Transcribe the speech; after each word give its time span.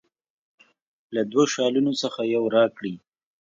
له 1.15 1.21
دوه 1.31 1.45
شالونو 1.53 1.91
څخه 2.01 2.21
یو 2.35 2.43
راکړي. 2.55 2.93